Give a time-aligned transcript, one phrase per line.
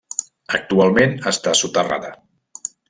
[0.59, 2.13] Actualment està soterrada.